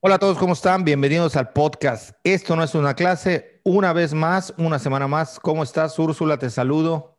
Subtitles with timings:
[0.00, 0.84] Hola a todos, ¿cómo están?
[0.84, 2.16] Bienvenidos al podcast.
[2.22, 3.60] Esto no es una clase.
[3.64, 5.40] Una vez más, una semana más.
[5.40, 6.38] ¿Cómo estás, Úrsula?
[6.38, 7.18] Te saludo.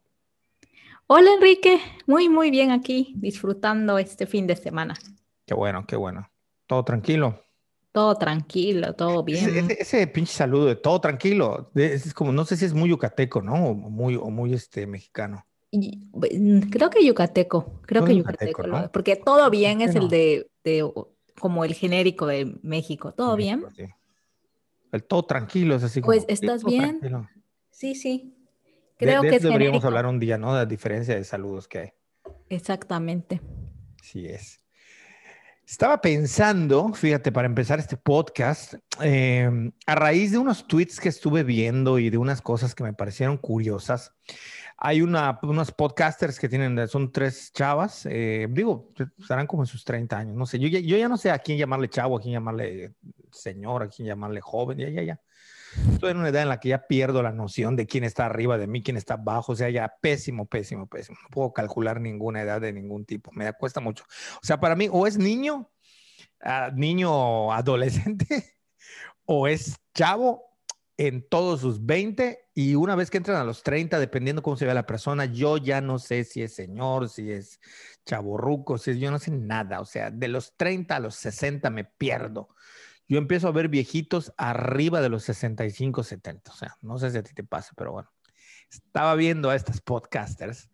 [1.07, 1.81] Hola, Enrique.
[2.07, 4.93] Muy, muy bien aquí, disfrutando este fin de semana.
[5.45, 6.31] Qué bueno, qué bueno.
[6.67, 7.43] ¿Todo tranquilo?
[7.91, 9.67] Todo tranquilo, todo bien.
[9.77, 11.71] Ese, pinche saludo de todo tranquilo.
[11.75, 13.55] Es como, no sé si es muy yucateco, ¿no?
[13.55, 15.45] O muy, o muy este, mexicano.
[15.69, 20.89] creo que yucateco, creo que yucateco, porque todo bien es el de, de
[21.39, 23.13] como el genérico de México.
[23.13, 23.65] ¿Todo bien?
[24.91, 26.01] El todo tranquilo es así.
[26.01, 26.99] Pues, ¿estás bien?
[27.71, 28.35] Sí, sí.
[28.97, 30.53] Creo que deberíamos hablar un día, ¿no?
[30.53, 31.93] De la diferencia de saludos que hay.
[32.49, 33.41] Exactamente.
[34.01, 34.59] Sí es.
[35.65, 41.43] Estaba pensando, fíjate, para empezar este podcast, em, a raíz de unos tweets que estuve
[41.43, 44.11] viendo y de unas cosas que me parecieron curiosas,
[44.81, 49.83] hay una, unos podcasters que tienen, son tres chavas, eh, digo, estarán como en sus
[49.83, 52.33] 30 años, no sé, yo, yo ya no sé a quién llamarle chavo, a quién
[52.33, 52.93] llamarle
[53.29, 55.21] señor, a quién llamarle joven, ya, ya, ya.
[55.91, 58.57] Estoy en una edad en la que ya pierdo la noción de quién está arriba
[58.57, 61.17] de mí, quién está abajo, o sea, ya pésimo, pésimo, pésimo.
[61.21, 64.05] No puedo calcular ninguna edad de ningún tipo, me cuesta mucho.
[64.41, 65.69] O sea, para mí, o es niño,
[66.43, 68.57] uh, niño adolescente,
[69.25, 70.48] o es chavo
[70.99, 74.65] en todos sus 20 y una vez que entran a los 30, dependiendo cómo se
[74.65, 77.61] ve la persona, yo ya no sé si es señor, si es
[78.05, 79.79] chaborruco, si es, yo no sé nada.
[79.79, 82.49] O sea, de los 30 a los 60 me pierdo.
[83.07, 86.51] Yo empiezo a ver viejitos arriba de los 65, 70.
[86.51, 88.11] O sea, no sé si a ti te pasa, pero bueno.
[88.69, 90.69] Estaba viendo a estas podcasters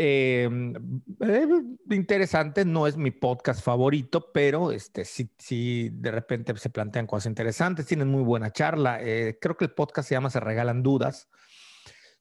[0.00, 0.74] Em,
[1.18, 1.48] eh,
[1.90, 7.26] interesante, no es mi podcast favorito, pero este, sí, sí, de repente se plantean cosas
[7.26, 9.00] interesantes, tienen muy buena charla.
[9.02, 11.28] Eh, creo que el podcast se llama Se Regalan Dudas.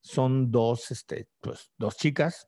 [0.01, 2.47] Son dos, este, pues, dos chicas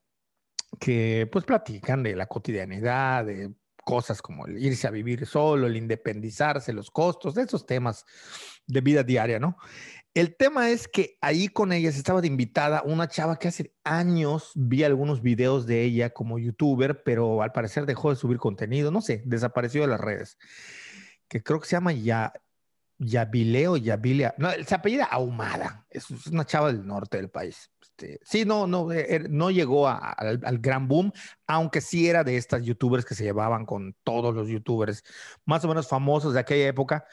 [0.79, 3.53] que pues platican de la cotidianidad, de
[3.85, 8.03] cosas como el irse a vivir solo, el independizarse, los costos, de esos temas
[8.65, 9.57] de vida diaria, ¿no?
[10.15, 14.51] El tema es que ahí con ellas estaba de invitada una chava que hace años
[14.55, 19.01] vi algunos videos de ella como youtuber, pero al parecer dejó de subir contenido, no
[19.01, 20.37] sé, desapareció de las redes,
[21.27, 22.33] que creo que se llama ya,
[22.97, 27.71] Yavile o Yavile, no, se apellida Ahumada, es, una chava del norte del país.
[27.81, 31.11] Este, sí, no, no, eh, er, no llegó al, gran boom,
[31.47, 35.03] aunque sí era de estas youtubers que se llevaban con todos los youtubers
[35.45, 37.05] más o menos famosos de aquella época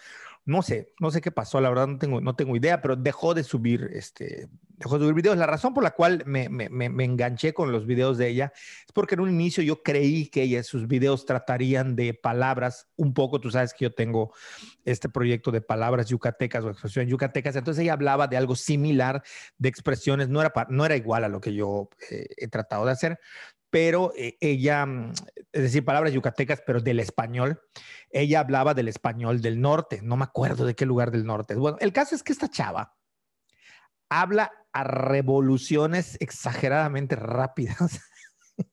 [0.47, 3.35] no sé, no sé qué pasó, la verdad no tengo, no tengo idea, pero dejó
[3.35, 5.37] de subir, este, dejó de subir videos.
[5.37, 8.53] La razón por la cual me, me, me, enganché con los videos de ella
[8.87, 13.13] es porque en un inicio yo creí que ella, sus videos tratarían de palabras un
[13.13, 14.33] poco, tú sabes que yo tengo
[14.85, 19.25] este proyecto de palabras yucatecas o expresiones yucatecas, entonces ella hablaba de algo similar,
[19.59, 22.93] de expresiones, no era, no era igual a lo que yo eh, he tratado de
[22.93, 23.19] hacer,
[23.77, 25.13] pero eh, ella, mm,
[25.53, 27.61] es decir, palabras yucatecas, pero del español,
[28.09, 31.57] ella hablaba del español del norte, no me acuerdo de qué lugar del norte.
[31.57, 32.97] Bueno, el caso es que esta chava
[34.09, 38.01] habla a revoluciones exageradamente rápidas.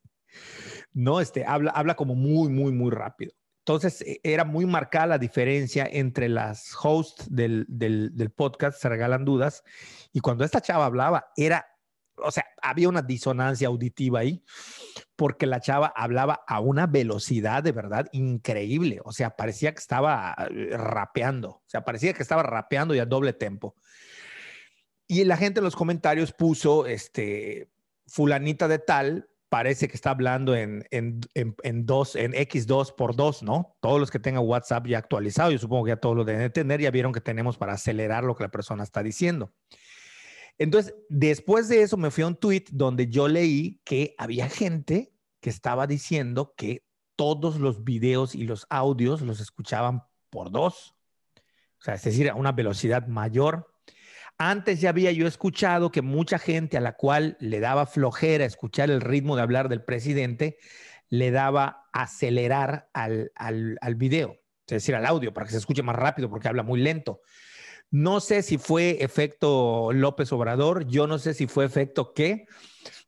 [0.94, 3.34] no, este, habla, habla como muy, muy, muy rápido.
[3.66, 8.88] Entonces, e, era muy marcada la diferencia entre las hosts del, del, del podcast, se
[8.88, 9.66] regalan dudas,
[10.14, 11.73] y cuando esta chava hablaba, era
[12.18, 14.44] o sea, había una disonancia auditiva ahí,
[15.16, 19.00] porque la chava hablaba a una velocidad de verdad increíble.
[19.04, 23.06] O sea, parecía que estaba eh, rapeando, o sea, parecía que estaba rapeando y a
[23.06, 23.76] doble tempo.
[25.08, 27.70] Y la gente en los comentarios puso, este,
[28.08, 33.44] fulanita de tal, parece que está hablando en, en, en, dos, en X2 por 2,
[33.44, 33.78] ¿no?
[33.82, 36.82] Todos los que tengan WhatsApp ya actualizado, yo supongo que ya todos lo deben tener,
[36.82, 39.54] ya vieron que tenemos para acelerar lo que la persona está diciendo.
[40.58, 45.14] Entonces, después de eso me fui a un tweet donde yo leí que había gente
[45.40, 50.96] que estaba diciendo que todos los videos y los audios los escuchaban por dos.
[51.80, 53.74] O sea, es decir, a una velocidad mayor.
[54.38, 58.90] Antes ya había yo escuchado que mucha gente a la cual le daba flojera escuchar
[58.90, 60.58] el ritmo de hablar del presidente,
[61.10, 65.84] le daba acelerar al, al, al video, es decir, al audio, para que se escuche
[65.84, 67.22] más rápido porque habla muy lento.
[67.94, 72.48] No sé si fue efecto López Obrador, yo no sé si fue efecto qué,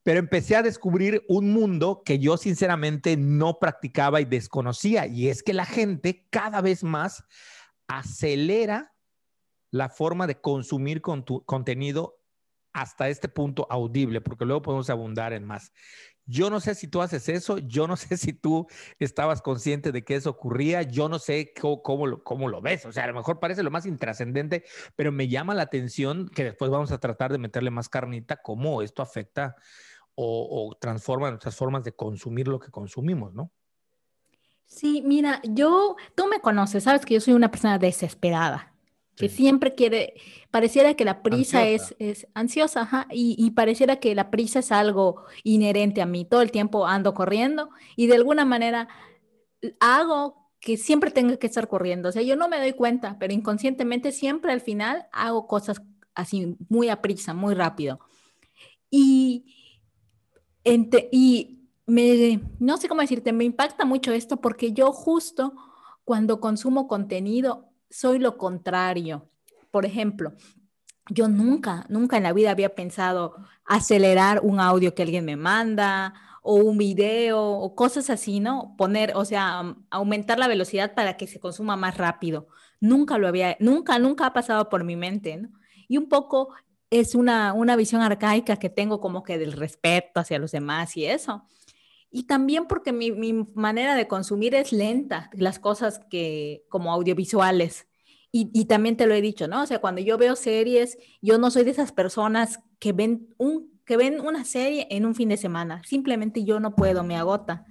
[0.03, 5.41] pero empecé a descubrir un mundo que yo sinceramente no practicaba y desconocía, y es
[5.41, 7.23] que la gente cada vez más
[7.87, 8.93] acelera
[9.71, 12.19] la forma de consumir contenido
[12.71, 15.73] hasta este punto audible, porque luego podemos abundar en más.
[16.25, 18.67] Yo no sé si tú haces eso, yo no sé si tú
[18.99, 22.91] estabas consciente de que eso ocurría, yo no sé cómo, lo, cómo lo ves, o
[22.91, 24.63] sea, a lo mejor parece lo más intrascendente,
[24.95, 28.81] pero me llama la atención que después vamos a tratar de meterle más carnita, cómo
[28.81, 29.55] esto afecta
[30.15, 33.51] o, o transforma nuestras formas de consumir lo que consumimos, ¿no?
[34.65, 38.74] Sí, mira, yo, tú me conoces, sabes que yo soy una persona desesperada,
[39.15, 40.15] que siempre quiere,
[40.51, 44.71] pareciera que la prisa es, es ansiosa, ajá, y, y, pareciera que la prisa es
[44.71, 48.87] algo inherente a mí, todo el tiempo ando corriendo y de alguna manera
[49.79, 53.33] hago que siempre tenga que estar corriendo, o sea, yo no me doy cuenta, pero
[53.33, 55.81] inconscientemente siempre al final hago cosas
[56.15, 57.99] así muy a prisa, muy rápido.
[58.89, 59.45] Y,
[61.11, 65.53] y me, no sé cómo decirte, me impacta mucho esto porque yo justo
[66.03, 69.29] cuando consumo contenido soy lo contrario.
[69.71, 70.33] Por ejemplo,
[71.09, 76.13] yo nunca, nunca en la vida había pensado acelerar un audio que alguien me manda
[76.41, 78.75] o un video o cosas así, ¿no?
[78.77, 82.47] Poner, o sea, aumentar la velocidad para que se consuma más rápido.
[82.81, 85.49] Nunca lo había, nunca, nunca ha pasado por mi mente, ¿no?
[85.87, 86.49] Y un poco
[86.89, 91.05] es una, una visión arcaica que tengo como que del respeto hacia los demás y
[91.05, 91.45] eso.
[92.15, 97.89] Y también porque mi, mi, manera de consumir es lenta, las cosas que como audiovisuales.
[98.31, 99.63] Y, y, también te lo he dicho, ¿no?
[99.63, 103.81] O sea, cuando yo veo series, yo no soy de esas personas que ven, un,
[103.85, 105.81] que ven una serie en un fin de semana.
[105.83, 107.65] Simplemente yo no puedo, me agota.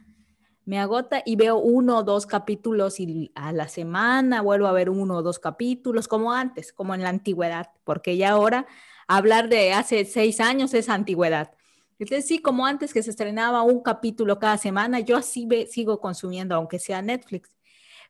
[0.66, 4.90] Me agota y veo uno o dos capítulos y a la semana vuelvo a ver
[4.90, 8.66] uno o dos capítulos, como antes, como en la antigüedad, porque ya ahora
[9.08, 11.52] hablar de hace seis años es antigüedad.
[11.98, 16.54] Entonces, sí, como antes que se estrenaba un capítulo cada semana, yo así sigo consumiendo,
[16.54, 17.50] aunque sea Netflix.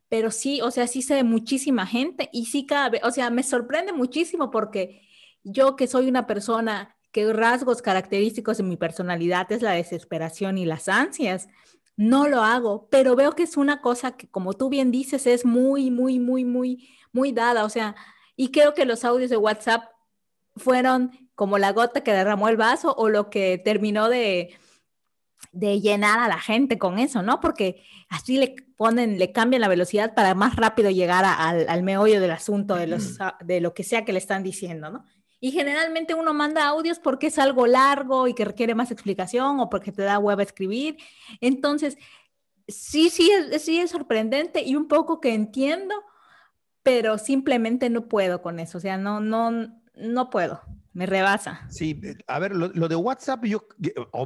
[0.09, 3.43] Pero sí, o sea, sí sé de muchísima gente y sí cabe, o sea, me
[3.43, 5.03] sorprende muchísimo porque
[5.43, 10.67] yo que soy una persona que rasgos característicos de mi personalidad es la desesperación y
[10.67, 11.49] las ansias,
[11.97, 15.45] no lo hago, pero veo que es una cosa que, como tú bien dices, es
[15.45, 17.65] muy, muy, muy, muy, muy dada.
[17.65, 17.95] O sea,
[18.37, 19.85] y creo que los audios de WhatsApp
[20.57, 24.57] fueron como la gota que derramó el vaso o lo que terminó de,
[25.53, 27.41] de llenar a la gente con eso, ¿no?
[27.41, 32.21] Porque así le ponen, le cambian la velocidad para más rápido llegar al, al, meollo
[32.21, 35.05] del asunto, de, los, de lo que sea que le están diciendo, ¿no?
[35.41, 39.69] Y generalmente uno manda audios porque es algo largo y que requiere más explicación o
[39.69, 40.97] porque te da hueva escribir.
[41.41, 41.99] Entonces,
[42.67, 45.95] sí, sí, sí es sorprendente y un poco que entiendo,
[46.83, 48.79] pero simplemente no puedo con eso.
[48.79, 49.51] O sea, no, no,
[49.95, 50.63] no puedo,
[50.95, 51.67] me rebasa.
[51.69, 53.67] Sí, a ver, lo, de WhatsApp, yo,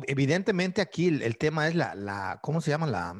[0.06, 2.86] evidentemente aquí el, tema es la, la, ¿cómo se llama?
[2.86, 3.14] La...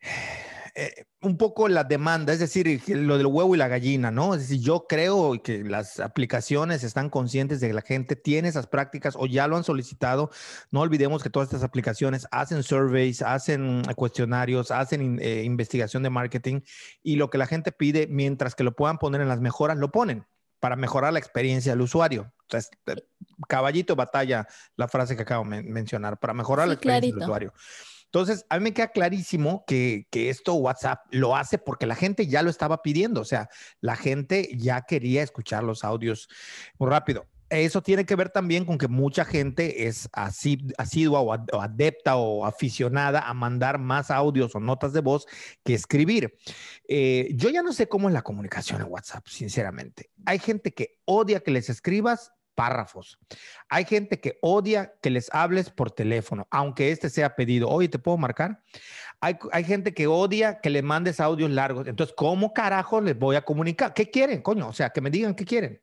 [0.74, 4.32] Eh, un poco la demanda, es decir, lo del huevo y la gallina, ¿no?
[4.32, 8.68] Es decir, yo creo que las aplicaciones están conscientes de que la gente tiene esas
[8.68, 10.30] prácticas o ya lo han solicitado.
[10.70, 16.62] No olvidemos que todas estas aplicaciones hacen surveys, hacen cuestionarios, hacen eh, investigación de marketing
[17.02, 19.92] y lo que la gente pide, mientras que lo puedan poner en las mejoras, lo
[19.92, 20.24] ponen
[20.62, 22.32] para mejorar la experiencia del usuario.
[22.42, 23.04] Entonces, eh,
[23.48, 27.52] caballito batalla, la frase que acabo de mencionar, para mejorar la experiencia del usuario.
[28.04, 32.28] Entonces, a mí me queda clarísimo que, que, esto WhatsApp lo hace porque la gente
[32.28, 33.48] ya lo estaba pidiendo, o sea,
[33.80, 36.28] la gente ya quería escuchar los audios
[36.78, 37.26] muy rápido.
[37.52, 42.46] Eso tiene que ver también con que mucha gente es así, asidua o, adepta o
[42.46, 45.26] aficionada a mandar más audios o notas de voz
[45.62, 46.34] que escribir.
[46.88, 50.10] Eh, yo ya no sé cómo es la comunicación en WhatsApp, sinceramente.
[50.24, 53.18] Hay gente que odia que les escribas párrafos.
[53.68, 57.68] Hay gente que odia que les hables por teléfono, aunque este sea pedido.
[57.68, 58.62] Oye, ¿te puedo marcar?
[59.20, 61.86] Hay, hay, gente que odia que le mandes audios largos.
[61.86, 63.92] Entonces, ¿cómo carajo les voy a comunicar?
[63.92, 64.68] ¿Qué quieren, coño?
[64.68, 65.80] O sea, que me digan qué quieren.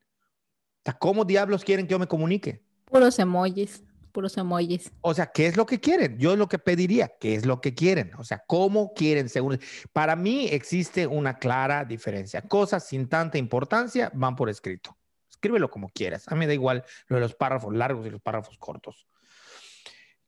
[0.98, 2.64] ¿Cómo diablos quieren que yo me comunique?
[2.86, 4.92] Puros emojis, puros emojis.
[5.02, 6.18] O sea, ¿qué es lo que quieren?
[6.18, 8.12] Yo es lo que pediría, ¿qué es lo que quieren?
[8.18, 9.30] O sea, ¿cómo quieren?
[9.30, 9.60] Según...
[9.94, 12.42] Para mí existe una clara diferencia.
[12.42, 14.98] Cosas sin tanta importancia van por escrito.
[15.30, 16.28] Escríbelo como quieras.
[16.28, 19.08] A mí me da igual lo de los párrafos largos y los párrafos cortos.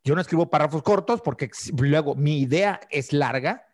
[0.03, 3.68] Yo no escribo párrafos cortos porque luego mi idea es larga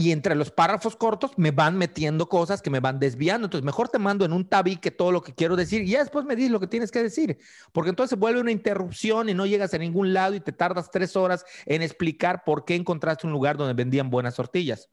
[0.00, 3.46] y entre los párrafos cortos me van metiendo cosas que me van desviando.
[3.46, 6.24] Entonces, mejor te mando en un tabique todo lo que quiero decir y ya después
[6.24, 7.38] me dices lo que tienes que decir,
[7.72, 11.16] porque entonces vuelve una interrupción y no llegas a ningún lado y te tardas tres
[11.16, 14.88] horas en explicar por qué encontraste un lugar donde vendían buenas tortillas.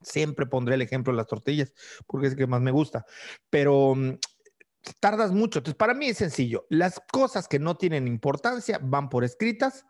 [0.00, 1.74] Siempre pondré el ejemplo de las tortillas
[2.06, 3.04] porque es el que más me gusta,
[3.50, 4.12] pero mm,
[5.00, 5.58] tardas mucho.
[5.58, 6.66] Entonces, para mí es sencillo.
[6.70, 9.84] Las cosas que no tienen importancia van por escritas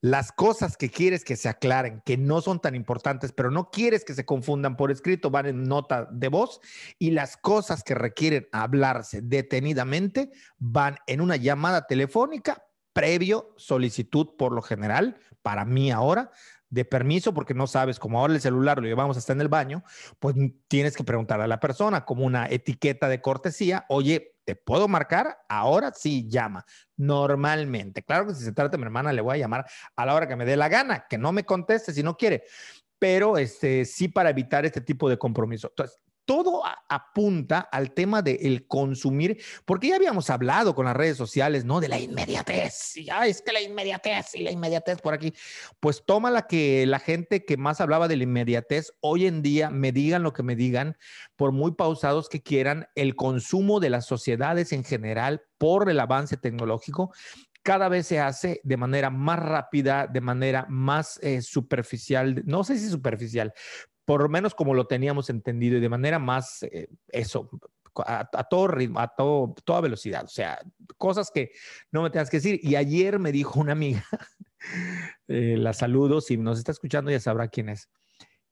[0.00, 4.04] las cosas que quieres que se aclaren, que no son tan importantes, pero no quieres
[4.04, 6.60] que se confundan por escrito, van en nota de voz.
[6.98, 14.52] Y las cosas que requieren hablarse detenidamente van en una llamada telefónica previo solicitud por
[14.52, 16.32] lo general, para mí ahora,
[16.70, 19.82] de permiso, porque no sabes, como ahora el celular lo llevamos hasta en el baño,
[20.18, 20.34] pues
[20.68, 25.38] tienes que preguntar a la persona como una etiqueta de cortesía, oye, ¿te puedo marcar?
[25.48, 26.64] Ahora sí llama,
[26.96, 28.02] normalmente.
[28.02, 30.28] Claro que si se trata de mi hermana, le voy a llamar a la hora
[30.28, 32.44] que me dé la gana, que no me conteste si no quiere.
[32.98, 35.68] pero este, sí para evitar este tipo de compromiso.
[35.68, 41.64] Entonces, todo apunta al tema del consumir, porque ya habíamos hablado con las redes sociales,
[41.64, 41.80] ¿no?
[41.80, 42.96] De la inmediatez.
[43.02, 45.32] Ya es que la inmediatez y la inmediatez por aquí.
[45.80, 49.70] Pues toma la que la gente que más hablaba de la inmediatez, hoy en día
[49.70, 50.98] me digan lo que me digan,
[51.34, 56.36] por muy pausados que quieran, el consumo de las sociedades en general por el avance
[56.36, 57.10] tecnológico
[57.68, 62.78] cada vez se hace de manera más rápida, de manera más eh, superficial, no sé
[62.78, 63.52] si superficial,
[64.08, 67.50] por lo menos como lo teníamos entendido y de manera más, eh, eso,
[68.06, 70.58] a, todo ritmo, a todo, toda velocidad, o sea,
[70.96, 71.52] cosas que
[71.92, 72.58] no me tengas que decir.
[72.62, 74.02] Y ayer me dijo una amiga,
[75.28, 77.90] eh, la saludo, si nos está escuchando ya sabrá quién es,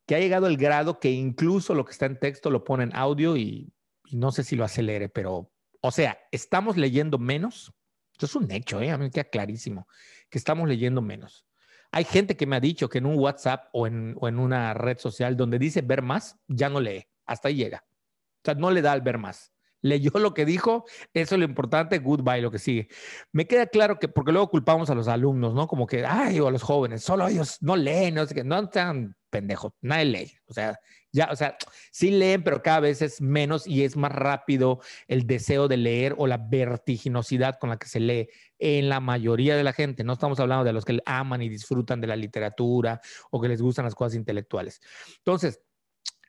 [0.07, 2.95] que ha llegado el grado que incluso lo que está en texto lo pone en
[2.95, 3.73] audio y,
[4.13, 7.73] no sé si lo acelere, pero, o sea, estamos leyendo menos.
[8.13, 8.91] Esto es un hecho, ¿eh?
[8.91, 9.89] a mí me queda clarísimo
[10.29, 11.47] que estamos leyendo menos.
[11.93, 15.37] Hay gente que me ha dicho que en un WhatsApp o en, una red social
[15.37, 17.07] donde dice ver más, ya no lee.
[17.25, 17.85] Hasta ahí llega.
[17.87, 19.53] O sea, no le da al ver más.
[19.83, 22.89] Leyó lo que dijo, eso es lo importante, goodbye, lo que sigue.
[23.33, 25.69] Me queda claro que, porque luego culpamos a los alumnos, ¿no?
[25.69, 28.59] Como que, ay, o a los jóvenes, solo ellos no leen, no sé qué, no
[28.59, 30.33] están pendejos, nadie lee.
[30.47, 30.79] O sea,
[31.13, 31.57] ya, o sea,
[31.93, 36.15] sí leen, pero cada vez es menos y es más rápido el deseo de leer
[36.19, 38.29] o la vertiginosidad con la que se lee
[38.59, 40.05] en la mayoría de la gente.
[40.05, 43.63] No estamos hablando de los que aman y disfrutan de la literatura o que les
[43.63, 44.81] gustan las cosas intelectuales.
[45.19, 45.61] Entonces,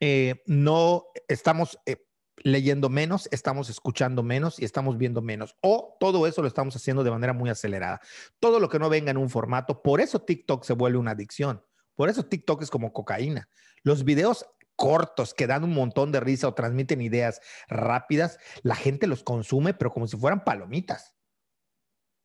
[0.00, 1.96] eh, no estamos eh,
[2.42, 5.56] leyendo menos, estamos escuchando menos y estamos viendo menos.
[5.62, 8.00] O todo eso lo estamos haciendo de manera muy acelerada.
[8.38, 11.62] Todo lo que no venga en un formato, por eso TikTok se vuelve una adicción.
[11.94, 13.48] Por eso TikTok es como cocaína.
[13.82, 19.08] Los videos cortos que dan un montón de risa o transmiten ideas rápidas, la gente
[19.08, 21.14] los consume, pero como si fueran palomitas.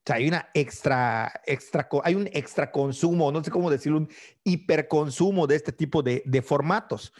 [0.04, 4.10] O sea, hay una extra, extra, hay un extra consumo, no sé cómo decirlo, un
[4.44, 7.14] hiperconsumo de este tipo de, formatos.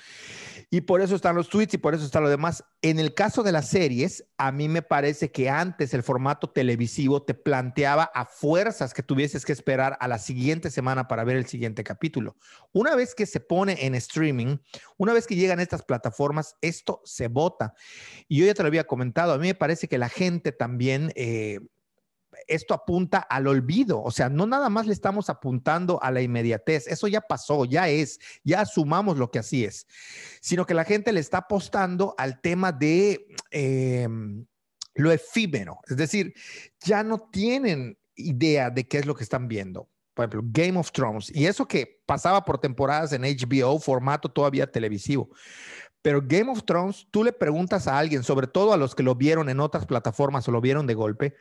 [0.69, 2.63] Y por eso están los tweets y por eso está lo demás.
[2.83, 7.23] En el caso de las series, a mí me parece que antes el formato televisivo
[7.23, 11.47] te planteaba a fuerzas que tuvieses que esperar a la siguiente semana para ver el
[11.47, 12.37] siguiente capítulo.
[12.73, 14.59] Una vez que se pone en streaming,
[14.99, 17.73] una vez que llegan estas plataformas, esto se vota.
[18.29, 21.13] Y yo ya te lo había comentado, a mí me parece que la gente también...
[21.15, 21.61] Eh,
[22.49, 26.87] esto apunta al olvido, o sea, no nada más le estamos apuntando a la inmediatez,
[26.87, 29.87] eso ya pasó, ya es, ya asumamos lo que así es,
[30.41, 34.47] sino que la gente le está apostando al tema de em,
[34.95, 36.35] lo efímero, es decir,
[36.81, 39.89] ya no tienen idea de qué es lo que están viendo.
[40.15, 44.71] Por ejemplo, Game of Thrones, y eso que pasaba por temporadas en HBO, formato todavía
[44.71, 45.29] televisivo.
[46.03, 49.15] Pero Game of Thrones, tú le preguntas a alguien, sobre todo a los que lo
[49.15, 51.35] vieron en otras plataformas o lo vieron de golpe,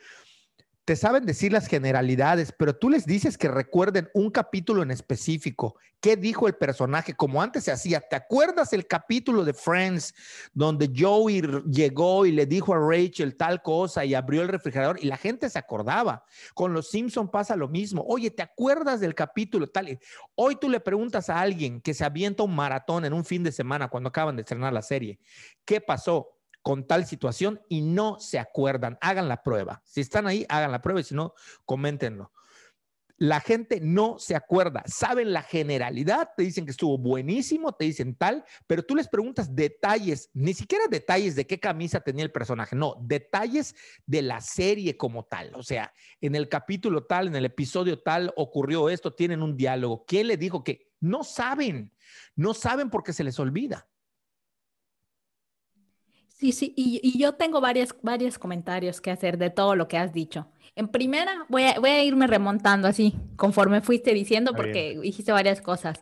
[0.85, 5.77] te saben decir las generalidades, pero tú les dices que recuerden un capítulo en específico.
[6.01, 7.13] ¿Qué dijo el personaje?
[7.13, 8.01] Como antes se hacía.
[8.01, 10.13] ¿Te acuerdas el capítulo de Friends
[10.53, 15.05] donde Joey llegó y le dijo a Rachel tal cosa y abrió el refrigerador y
[15.05, 16.25] la gente se acordaba?
[16.53, 18.03] Con los Simpson pasa lo mismo.
[18.05, 19.97] Oye, ¿te acuerdas del capítulo tal?
[20.35, 23.53] Hoy tú le preguntas a alguien que se avienta un maratón en un fin de
[23.53, 25.17] semana cuando acaban de estrenar la serie.
[25.63, 26.32] ¿Qué pasó?
[26.63, 28.97] Con tal situación y no se acuerdan.
[29.01, 29.83] Hagan la prueba.
[29.85, 31.33] Si están ahí, hagan la prueba y si no,
[31.65, 32.31] coméntenlo.
[33.17, 38.15] La gente no se acuerda, saben la generalidad, te dicen que estuvo buenísimo, te dicen
[38.15, 42.75] tal, pero tú les preguntas detalles, ni siquiera detalles de qué camisa tenía el personaje,
[42.75, 43.75] no, detalles
[44.07, 45.53] de la serie como tal.
[45.55, 50.05] O sea, en el capítulo tal, en el episodio tal, ocurrió esto, tienen un diálogo.
[50.05, 51.93] ¿Quién le dijo que no saben?
[52.35, 53.87] No saben porque se les olvida.
[56.43, 60.11] Sí, sí, y, yo tengo varios, varios comentarios que hacer de todo lo que has
[60.11, 60.45] dicho.
[60.75, 65.61] En primera, voy a, voy a irme remontando así, conforme fuiste diciendo, porque dijiste varias
[65.61, 66.01] cosas.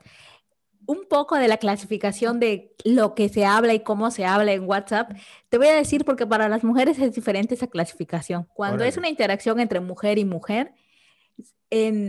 [0.87, 4.67] Un poco de la clasificación de lo que se habla y cómo se habla en
[4.67, 5.11] WhatsApp,
[5.49, 8.47] te voy a decir porque para las mujeres es diferente esa clasificación.
[8.55, 10.73] Cuando es una interacción entre mujer y mujer,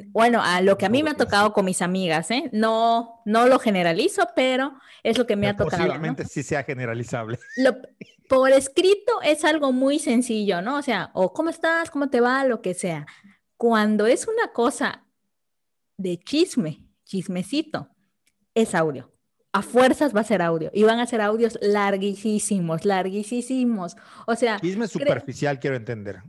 [0.08, 2.50] bueno, a lo que a mí me ha tocado con mis amigas, ¿eh?
[2.52, 4.72] No, no lo generalizo, pero
[5.04, 5.82] es lo que me ha tocado.
[5.82, 7.38] Posiblemente sí sea generalizable.
[8.28, 10.78] por escrito es algo muy sencillo, ¿no?
[10.78, 13.06] O sea, o cómo estás, cómo te va, lo que sea.
[13.56, 15.04] Cuando es una cosa
[15.96, 17.88] de chisme, chismecito,
[18.54, 19.12] es audio.
[19.52, 23.96] A fuerzas va a ser audio y van a ser audios larguísimos, larguísimos.
[24.26, 26.22] O sea, chisme superficial quiero entender.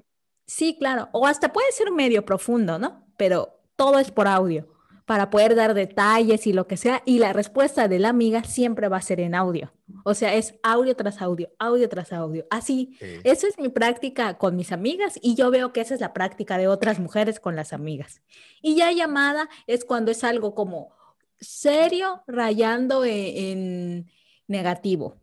[0.46, 1.10] Sí, claro.
[1.12, 3.06] O hasta puede ser medio profundo, ¿no?
[3.18, 4.68] Pero todo es por audio
[5.06, 7.02] para poder dar detalles y lo que sea.
[7.06, 9.74] Y la respuesta de la amiga siempre va a ser en audio.
[10.06, 12.46] O sea, es audio tras audio, audio tras audio.
[12.50, 16.14] Así, eso es mi práctica con mis amigas y yo veo que esa es la
[16.14, 18.22] práctica de otras mujeres con las amigas.
[18.62, 20.92] Y ya llamada es cuando es algo como
[21.40, 24.12] serio rayando e, en,
[24.48, 25.18] negativo.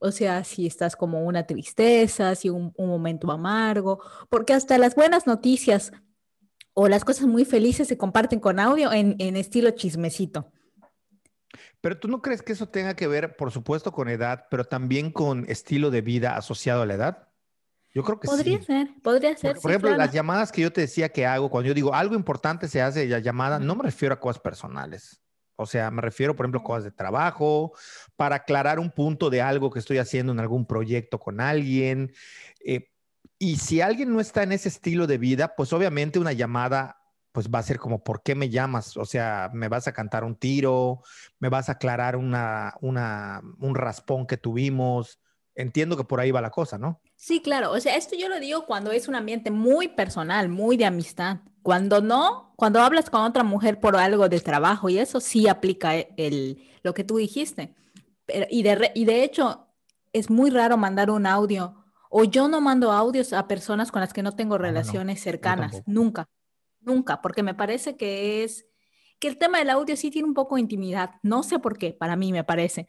[0.00, 5.26] O sea, si estás como una tristeza, si un, momento amargo, porque hasta las buenas
[5.26, 5.92] noticias
[6.74, 10.52] o las cosas muy felices se comparten con audio en, en estilo chismecito.
[11.80, 15.12] Pero tú no crees que eso tenga que ver, por supuesto, con edad, pero también
[15.12, 17.28] con estilo de vida asociado a la edad?
[17.94, 18.34] Yo creo que sí.
[18.34, 19.56] Podría ser, podría ser.
[19.56, 22.68] Por, ejemplo, las llamadas que yo te decía que hago, cuando yo digo algo importante
[22.68, 25.20] se hace la llamada, no me refiero a cosas personales.
[25.60, 27.72] O sea, me refiero, por ejemplo, a cosas de trabajo,
[28.16, 32.12] para aclarar un punto de algo que estoy haciendo en algún proyecto con alguien.
[32.64, 32.90] Eh,
[33.40, 36.98] y si alguien no está en ese estilo de vida, pues obviamente una llamada
[37.32, 38.96] pues va a ser como, ¿por qué me llamas?
[38.96, 41.02] O sea, me vas a cantar un tiro,
[41.38, 45.20] me vas a aclarar una, una, un raspón que tuvimos.
[45.58, 47.00] Entiendo que por ahí va la cosa, ¿no?
[47.16, 47.72] Sí, claro.
[47.72, 51.38] O sea, esto yo lo digo cuando es un ambiente muy personal, muy de amistad.
[51.62, 55.96] Cuando no, cuando hablas con otra mujer por algo de trabajo y eso sí aplica
[55.96, 57.74] el, lo que tú dijiste.
[58.24, 59.66] Pero, y, de, y de hecho,
[60.12, 61.74] es muy raro mandar un audio
[62.08, 66.28] o yo no mando audios a personas con las que no tengo relaciones cercanas, nunca,
[66.80, 68.64] nunca, porque me parece que es
[69.18, 71.92] que el tema del audio sí tiene un poco de intimidad, no sé por qué,
[71.92, 72.88] para mí me parece.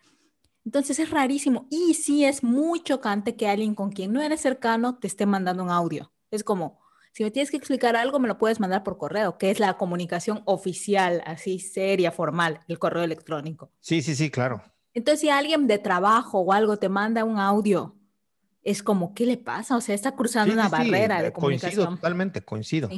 [0.69, 4.99] Entonces es rarísimo y sí es muy chocante que alguien con quien no eres cercano
[4.99, 6.13] te esté mandando un audio.
[6.29, 6.79] Es como,
[7.11, 9.79] si me tienes que explicar algo, me lo puedes mandar por correo, que es la
[9.79, 13.71] comunicación oficial, así seria, formal, el correo electrónico.
[13.79, 14.61] Sí, sí, sí, claro.
[14.93, 17.98] Entonces, si alguien de trabajo o algo te manda un audio
[18.63, 19.77] es como, ¿qué le pasa?
[19.77, 21.75] O sea, está cruzando una barrera de comunicación.
[21.75, 22.89] Coincido, totalmente, coincido.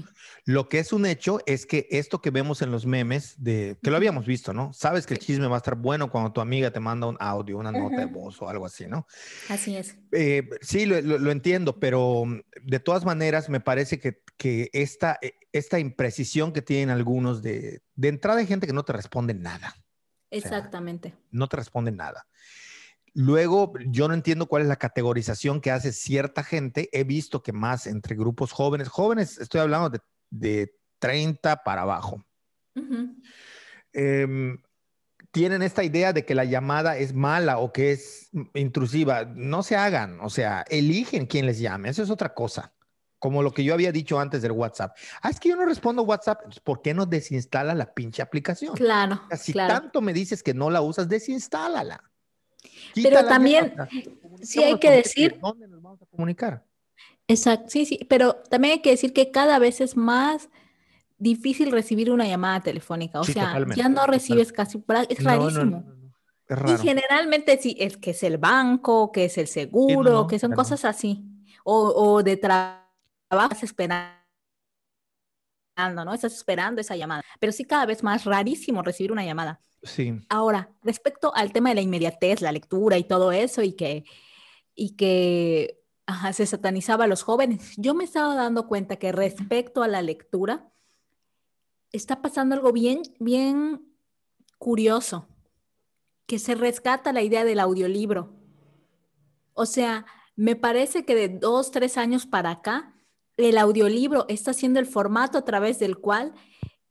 [0.45, 3.91] Lo que es un hecho es que esto que vemos en los memes, de, que
[3.91, 4.73] lo habíamos visto, ¿no?
[4.73, 7.57] Sabes que el chisme va a estar bueno cuando tu amiga te manda un audio,
[7.57, 9.05] una nota de voz o algo así, ¿no?
[9.49, 9.95] Así es.
[10.11, 15.35] Eh, sí, lo, entiendo, pero mm, de todas maneras me parece que, que esta, e,
[15.51, 19.75] esta imprecisión que tienen algunos de, de entrada hay gente que no te responde nada.
[20.31, 21.13] Exactamente.
[21.29, 22.25] no te responde nada.
[23.13, 26.89] Luego, yo no entiendo cuál es la categorización que hace cierta gente.
[26.93, 32.23] He visto que más entre grupos jóvenes, jóvenes, estoy hablando de, de 30 para abajo,
[33.91, 34.57] em,
[35.31, 39.25] tienen esta idea de que la llamada es mala o que es intrusiva.
[39.25, 41.89] No se hagan, o sea, eligen quién les llame.
[41.89, 42.73] Eso es otra cosa.
[43.19, 44.97] Como lo que yo había dicho antes del WhatsApp.
[45.21, 46.41] Ah, es que yo no respondo WhatsApp.
[46.63, 48.75] ¿Por qué no desinstala la pinche aplicación?
[48.75, 49.21] Claro.
[49.37, 52.11] Si tanto me dices que no la usas, desinstálala.
[52.95, 53.73] Pero también,
[54.41, 55.39] sí hay que decir...
[55.41, 56.63] ¿Dónde nos vamos a comunicar?
[57.27, 60.49] Exacto, sí, sí, pero también hay que decir que cada vez es más
[61.17, 63.19] difícil recibir una llamada telefónica.
[63.19, 65.85] O sea, ya no recibes casi, es rarísimo.
[66.49, 70.83] y generalmente sí, es que es el banco, que es el seguro, que son cosas
[70.83, 71.23] así.
[71.63, 74.20] O, o de trabajo esperando,
[75.75, 76.13] ¿no?
[76.13, 77.23] Estás esperando esa llamada.
[77.39, 79.61] Pero sí cada vez más rarísimo recibir una llamada.
[79.83, 80.13] Sí.
[80.29, 84.03] Ahora, respecto al tema de la inmediatez, la lectura y todo eso, y que,
[84.75, 85.81] y que
[86.33, 90.69] se satanizaba a los jóvenes, yo me estaba dando cuenta que respecto a la lectura,
[91.91, 93.81] está pasando algo bien, bien
[94.59, 95.27] curioso,
[96.27, 98.33] que se rescata la idea del audiolibro.
[99.53, 100.05] O sea,
[100.35, 102.93] me parece que de dos, tres años para acá,
[103.49, 106.33] el audiolibro está siendo el formato a través del cual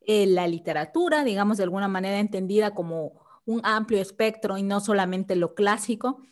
[0.01, 5.37] eh, la literatura, digamos de alguna manera entendida como un amplio espectro y no solamente
[5.37, 6.23] lo clásico,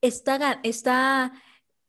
[0.00, 1.32] está, está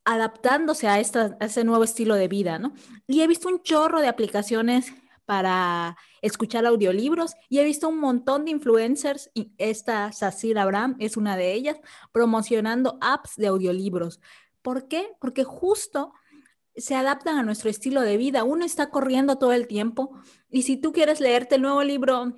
[0.05, 2.73] adaptándose a, esta, ese nuevo estilo de vida, ¿no?
[3.07, 4.93] Y he visto un chorro de aplicaciones
[5.25, 11.17] para escuchar audiolibros y he visto un montón de influencers, y esta Sacir Abraham es
[11.17, 11.77] una de ellas,
[12.11, 14.21] promocionando apps de audiolibros.
[14.61, 15.09] ¿Por qué?
[15.19, 16.13] Porque justo
[16.77, 18.43] se adaptan a nuestro estilo de vida.
[18.43, 20.11] Uno está corriendo todo el tiempo
[20.49, 22.33] y si tú quieres leerte el nuevo libro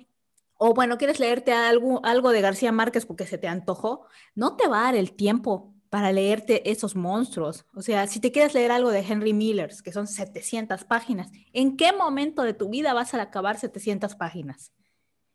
[0.58, 4.66] o bueno, quieres leerte algo, algo de García Márquez porque se te antojó, no te
[4.68, 7.64] va a dar el tiempo para leerte esos monstruos.
[7.74, 11.76] O sea, si te quieres leer algo de Henry Miller, que son 700 páginas, ¿en
[11.76, 14.72] qué momento de tu vida vas a acabar 700 páginas?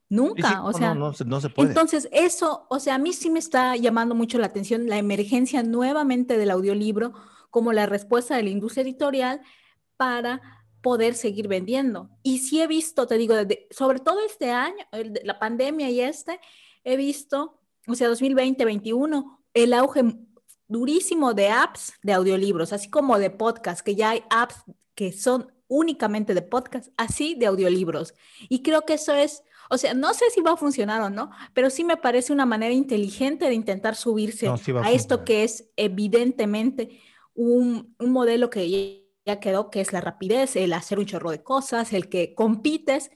[0.10, 1.70] Nunca, o sea, no, no, se puede.
[1.70, 5.64] Entonces, eso, o sea, a mí sí me está llamando mucho la atención la emergencia
[5.64, 7.14] nuevamente del audiolibro
[7.54, 9.40] como la respuesta de la industria editorial
[9.96, 10.42] para
[10.82, 12.10] poder seguir vendiendo.
[12.24, 13.36] Y sí he visto, te digo,
[13.70, 14.84] sobre todo este año,
[15.24, 16.40] la pandemia y este,
[16.84, 20.04] he visto, o sea, 2020, 2021, el auge
[20.68, 24.56] durísimo de apps de audiolibros, así como de podcast, que ya hay apps
[24.96, 28.16] que son únicamente de podcast, así de audiolibros.
[28.50, 31.30] Y creo que eso es, o sea, no sé si va a funcionar o no,
[31.54, 37.00] pero sí me parece una manera inteligente de intentar subirse a esto que es evidentemente
[37.36, 41.94] un, modelo que ya quedó, que es la rapidez, el hacer un chorro de cosas,
[41.94, 43.12] el que compites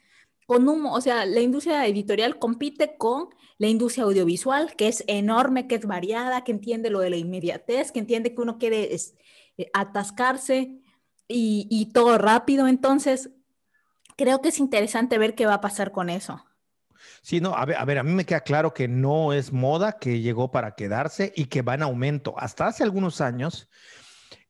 [0.46, 5.68] con un, o sea, la industria editorial compite con la industria audiovisual, que es enorme,
[5.68, 9.70] que es variada, que entiende lo de la inmediatez, que entiende que uno quiere eh,
[9.74, 10.80] atascarse
[11.28, 12.68] y, y todo rápido.
[12.68, 13.32] Entonces,
[14.16, 16.44] creo que es interesante ver qué va a pasar con eso.
[17.22, 20.00] Sí, no, a ver, a ver, a mí me queda claro que no es moda,
[20.00, 22.36] que llegó para quedarse y que va en aumento.
[22.38, 23.70] Hasta hace algunos años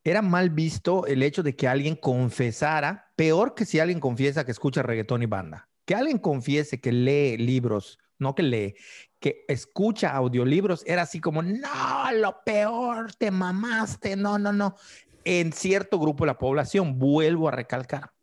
[0.10, 4.52] era mal visto el hecho de que alguien confesara, peor que si alguien confiesa que
[4.52, 8.76] escucha reggaetón y banda, que alguien confiese que lee libros, no que lee,
[9.20, 14.76] que escucha audiolibros, era así como, no, lo peor, te mamaste, no, no, no.
[15.24, 18.14] En cierto grupo de la población, vuelvo a recalcar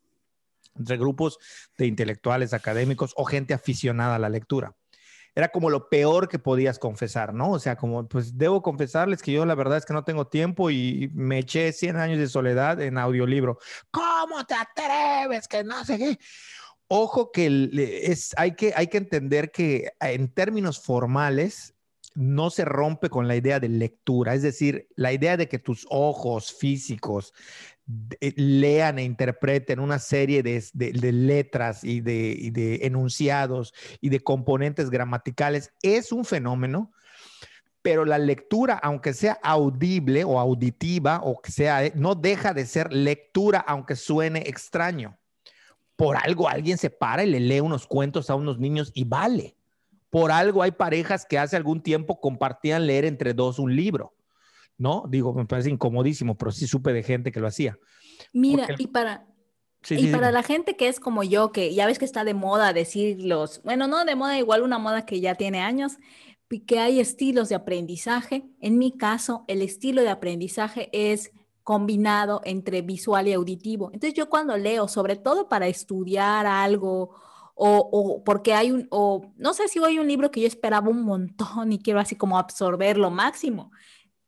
[0.77, 1.39] entre grupos
[1.77, 4.75] de intelectuales, académicos o gente aficionada a la lectura.
[5.35, 7.51] Era como lo peor que podías confesar, ¿no?
[7.51, 10.71] O sea, como, pues debo confesarles que yo la verdad es que no tengo tiempo
[10.71, 13.59] y me eché 100 años de soledad en audiolibro.
[13.91, 15.49] ¿Cómo te atreves?
[15.49, 16.19] Que no sé qué.
[16.87, 17.71] Ojo que
[18.05, 21.75] es, hay, que hay que entender que en términos formales
[22.15, 25.87] no se rompe con la idea de lectura, es decir, la idea de que tus
[25.91, 27.33] ojos físicos
[27.87, 36.13] lean e interpreten una serie de, letras y de, enunciados y de componentes gramaticales es
[36.13, 36.93] un fenómeno,
[37.83, 42.93] pero la lectura, aunque sea audible o auditiva, o que sea, no deja de ser
[42.93, 45.19] lectura, aunque suene extraño.
[45.97, 49.55] Por algo alguien se para y le lee unos cuentos a unos niños y vale.
[50.09, 54.15] Por algo hay parejas que hace algún tiempo compartían leer entre dos un libro
[54.79, 55.05] ¿no?
[55.09, 57.79] Digo, me parece incomodísimo, pero sí supe de gente que lo hacía.
[58.33, 59.27] Mira, y para,
[59.91, 62.73] y para la gente que es como yo, que ya ves que está de moda
[62.73, 65.99] decir los, bueno, no de moda, igual una moda que ya tiene años,
[66.67, 68.45] que hay estilos de aprendizaje.
[68.61, 71.33] En mi caso, el estilo de aprendizaje es
[71.63, 73.91] combinado entre visual y auditivo.
[73.93, 77.17] Entonces yo cuando leo, sobre todo para estudiar algo
[77.55, 80.89] o, o, porque hay un, o no sé si hay un libro que yo esperaba
[80.89, 83.71] un montón y quiero así como absorber lo máximo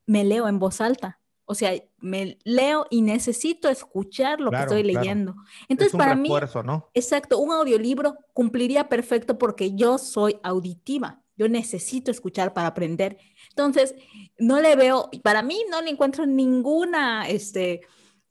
[0.06, 1.20] me leo en voz alta.
[1.48, 5.36] O sea, me leo y necesito escuchar lo que estoy leyendo.
[5.68, 6.28] Entonces, para mí,
[6.64, 6.90] ¿no?
[6.92, 11.22] exacto, un audiolibro cumpliría perfecto porque yo soy auditiva.
[11.36, 13.18] Yo necesito escuchar para aprender.
[13.50, 13.94] Entonces,
[14.38, 17.82] no le veo, para mí no le encuentro ninguna, este,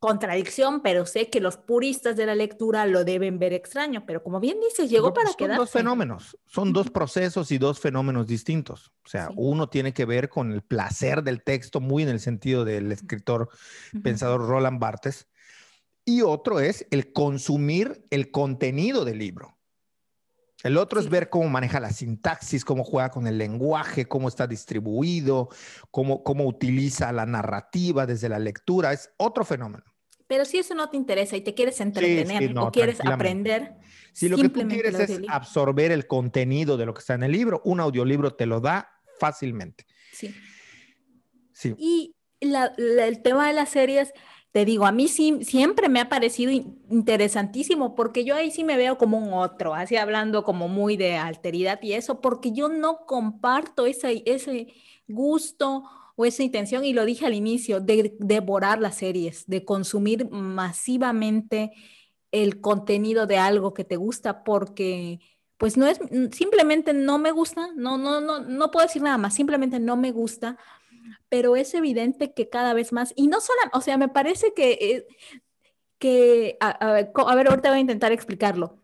[0.06, 4.06] contradicción, pero sé que los puristas de la lectura lo deben ver extraño.
[4.06, 5.56] Pero como bien dices, llegó para son quedarse.
[5.56, 8.92] Son dos fenómenos, son dos procesos y dos fenómenos distintos.
[9.04, 12.66] O sea, uno tiene que ver con el placer del texto, muy en el sentido
[12.66, 13.50] del escritor,
[14.04, 15.28] pensador Roland Barthes,
[16.06, 19.58] y otro es el consumir el contenido del libro.
[20.64, 24.48] El otro es ver cómo maneja la sintaxis, cómo juega con el lenguaje, cómo está
[24.48, 25.50] distribuido,
[25.92, 28.94] cómo, cómo utiliza la narrativa desde la lectura.
[28.94, 29.95] Es otro fenómeno.
[30.28, 33.76] Pero si eso no te interesa y te quieres entretener o quieres aprender,
[34.14, 37.32] si lo que tú quieres es absorber el contenido de lo que está en el
[37.32, 39.86] libro, un audiolibro te lo da fácilmente.
[40.12, 40.34] Sí.
[41.52, 41.76] sí.
[41.78, 44.14] Y el tema de las series,
[44.52, 48.78] te digo, a mí sí, siempre me ha parecido interesantísimo porque yo ahí sí me
[48.78, 53.06] veo como un otro, así hablando como muy de alteridad y eso, porque yo no
[53.06, 54.74] comparto ese, ese
[55.08, 55.84] gusto
[56.16, 61.72] o esa intención, y lo dije al inicio, de devorar las series, de consumir masivamente
[62.32, 65.20] el contenido de algo que te gusta, porque
[65.58, 66.00] pues no es,
[66.32, 70.12] simplemente no me gusta, no, no, no, no puedo decir nada más, simplemente no me
[70.12, 70.58] gusta,
[71.30, 74.72] pero es evidente que cada vez más, y no solo, o sea, me parece que,
[74.74, 75.08] eh,
[75.98, 78.80] que a, a ver, ahorita voy a intentar explicarlo,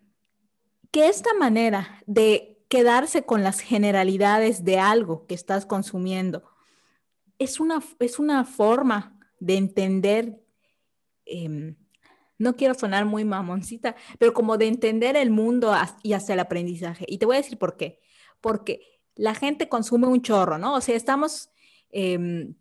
[0.91, 6.43] que esta manera de quedarse con las generalidades de algo que estás consumiendo,
[7.41, 10.43] es una, es una forma de entender,
[11.25, 11.75] em,
[12.37, 15.73] no quiero sonar muy mamoncita, pero como de entender el mundo
[16.03, 17.05] y hacia el aprendizaje.
[17.07, 17.99] Y te voy a decir por qué.
[18.41, 20.75] Porque la gente consume un chorro, ¿no?
[20.75, 21.49] O sea, estamos
[21.89, 22.53] em,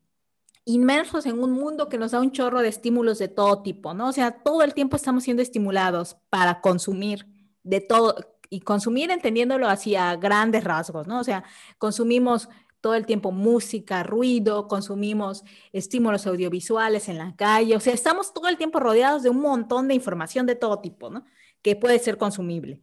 [0.64, 4.08] inmersos en un mundo que nos da un chorro de estímulos de todo tipo, ¿no?
[4.08, 7.26] O sea, todo el tiempo estamos siendo estimulados para consumir
[7.62, 8.16] de todo
[8.48, 11.20] y consumir entendiéndolo hacia grandes rasgos, ¿no?
[11.20, 11.44] O sea,
[11.78, 12.48] consumimos
[12.80, 18.48] todo el tiempo música, ruido, consumimos estímulos audiovisuales en la calle, o sea, estamos todo
[18.48, 21.24] el tiempo rodeados de un montón de información de todo tipo, ¿no?
[21.62, 22.82] Que puede ser consumible,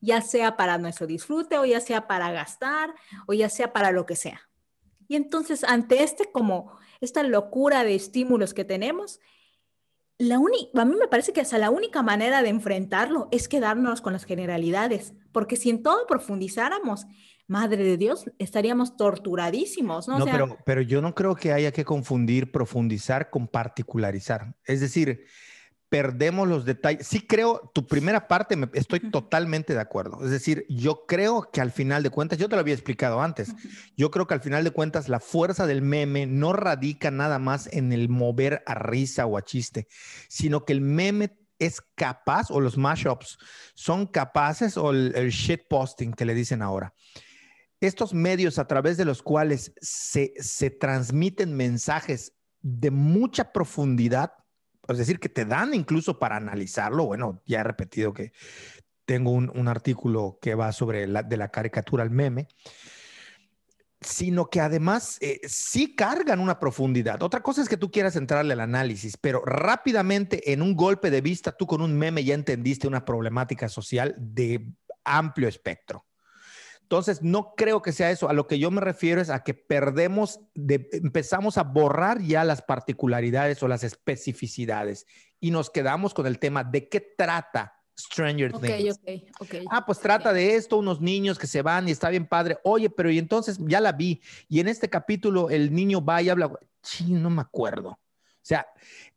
[0.00, 2.94] ya sea para nuestro disfrute o ya sea para gastar
[3.26, 4.42] o ya sea para lo que sea.
[5.08, 9.20] Y entonces, ante este como esta locura de estímulos que tenemos,
[10.18, 14.12] la a mí me parece que hasta la única manera de enfrentarlo es quedarnos con
[14.12, 17.06] las generalidades, porque si en todo profundizáramos,
[17.48, 20.18] madre de Dios, estaríamos torturadísimos, ¿no?
[20.18, 24.54] No, pero, pero yo no creo que haya que confundir profundizar con particularizar.
[24.64, 25.24] Es decir,
[25.88, 27.06] perdemos los detalles.
[27.06, 30.22] Sí creo, tu primera parte, me, estoy totalmente de acuerdo.
[30.22, 33.54] Es decir, yo creo que al final de cuentas, yo te lo había explicado antes,
[33.96, 37.66] yo creo que al final de cuentas la fuerza del meme no radica nada más
[37.72, 39.88] en el mover a risa o a chiste,
[40.28, 43.38] sino que el meme es capaz, o los mashups
[43.74, 46.94] son capaces, o el, el shitposting que le dicen ahora.
[47.80, 54.32] Estos medios a través de los cuales se, se transmiten mensajes de mucha profundidad,
[54.88, 57.06] es decir, que te dan incluso para analizarlo.
[57.06, 58.32] Bueno, ya he repetido que
[59.04, 62.48] tengo un, artículo que va sobre la, de la caricatura al meme,
[64.00, 67.22] sino que además eh, sí cargan una profundidad.
[67.22, 71.20] Otra cosa es que tú quieras entrarle al análisis, pero rápidamente en un golpe de
[71.20, 74.72] vista, tú con un meme ya entendiste una problemática social de
[75.04, 76.04] amplio espectro.
[76.88, 78.30] Entonces, no creo que sea eso.
[78.30, 82.62] A lo que yo me refiero es a que perdemos, empezamos a borrar ya las
[82.62, 85.06] particularidades o las especificidades
[85.38, 89.00] y nos quedamos con el tema de qué trata Stranger Things.
[89.70, 92.56] ah, pues trata de esto, unos niños que se van y está bien padre.
[92.64, 94.22] Oye, pero y entonces ya la vi.
[94.48, 96.50] Y en este capítulo el niño va y habla.
[96.82, 97.98] Sí, no me acuerdo.
[98.48, 98.66] O sea,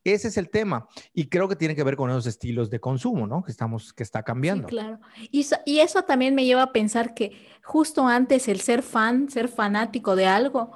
[0.03, 3.27] ese es el tema y creo que tiene que ver con esos estilos de consumo,
[3.27, 3.43] ¿no?
[3.43, 4.67] Que estamos, que está cambiando.
[4.67, 4.99] Sí, claro.
[5.31, 7.31] Y, y, eso también me lleva a pensar que
[7.63, 10.71] justo antes el ser fan, ser fanático de algo,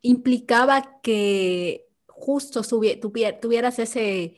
[0.00, 4.36] implicaba que justo tuvieras ese,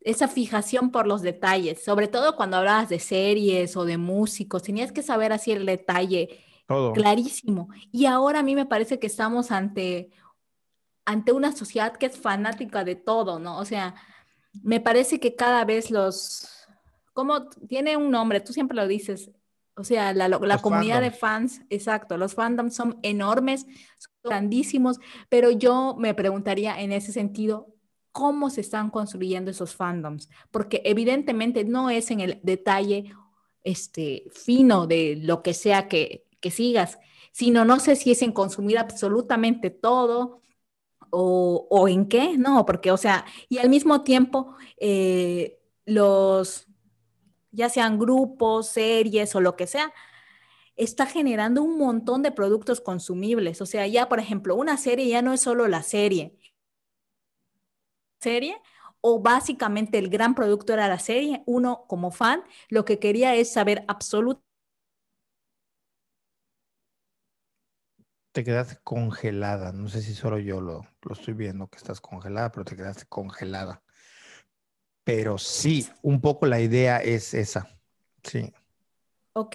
[0.00, 4.92] esa fijación por los detalles, sobre todo cuando hablabas de series o de músicos, tenías
[4.92, 6.40] que saber así el detalle
[6.94, 7.68] clarísimo.
[7.92, 10.10] Y ahora a mí me parece que estamos ante
[11.04, 13.58] ante una sociedad que es fanática de todo, ¿no?
[13.58, 13.94] O sea,
[14.62, 16.48] me parece que cada vez los,
[17.12, 19.30] como tiene un nombre, tú siempre lo dices,
[19.76, 25.50] o sea, la, la comunidad de fans, exacto, los fandoms son enormes, son grandísimos, pero
[25.50, 27.74] yo me preguntaría en ese sentido,
[28.12, 30.28] ¿cómo se están construyendo esos fandoms?
[30.52, 33.12] Porque evidentemente no es en el detalle
[33.64, 36.98] este, fino de lo que sea que, que sigas,
[37.32, 40.40] sino no sé si es en consumir absolutamente todo,
[41.14, 46.66] o, en qué, no, porque, o sea, y al mismo tiempo, eh, los,
[47.50, 49.92] ya sean grupos, series o lo que sea,
[50.76, 53.60] está generando un montón de productos consumibles.
[53.60, 56.36] O sea, ya, por ejemplo, una serie ya no es solo la serie.
[58.20, 58.56] Serie
[59.00, 63.52] o básicamente el gran producto era la serie, uno como fan lo que quería es
[63.52, 64.53] saber absolutamente
[68.34, 69.72] te quedaste congelada.
[69.72, 73.04] No sé si solo yo lo, lo, estoy viendo que estás congelada, pero te quedaste
[73.08, 73.80] congelada.
[75.04, 77.68] Pero sí, un poco la idea es esa.
[78.24, 78.52] Sí.
[79.34, 79.54] Ok.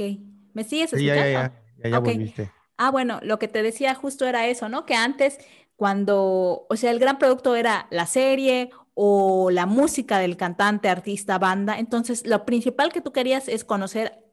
[0.54, 1.14] ¿Me sigues escuchando?
[1.14, 2.52] ya, ya, ya, ya, volviste.
[2.78, 4.86] Ah, bueno, lo que te decía justo era eso, ¿no?
[4.86, 5.40] Que antes,
[5.76, 11.38] cuando, o sea, el gran producto era la serie o la música del cantante, artista,
[11.38, 14.24] banda, entonces lo principal que tú querías es conocer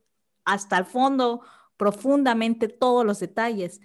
[0.44, 1.40] hasta el fondo,
[1.76, 3.80] profundamente todos los detalles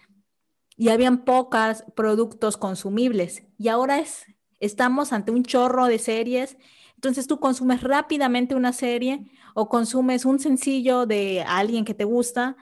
[0.82, 3.44] y habían pocos productos consumibles.
[3.60, 4.26] Y ahora es,
[4.60, 6.58] estamos ante un chorro de series.
[6.96, 12.58] Entonces tú consumes rápidamente una serie o consumes un sencillo de alguien que te gusta,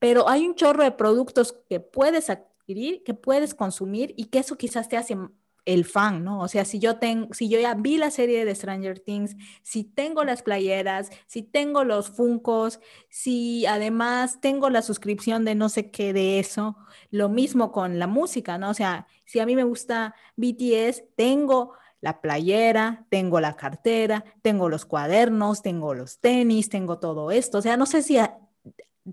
[0.00, 4.58] pero hay un chorro de productos que puedes adquirir, que puedes consumir y que eso
[4.58, 5.16] quizás te hace
[5.64, 6.40] el fan, ¿no?
[6.40, 9.84] O sea, si yo tengo, si yo ya vi la serie de Stranger Things, si
[9.84, 15.90] tengo las playeras, si tengo los funcos, si además tengo la suscripción de no sé
[15.90, 16.76] qué de eso,
[17.10, 18.70] lo mismo con la música, ¿no?
[18.70, 24.68] O sea, si a mí me gusta BTS, tengo la playera, tengo la cartera, tengo
[24.68, 27.58] los cuadernos, tengo los tenis, tengo todo esto.
[27.58, 28.18] O sea, no sé si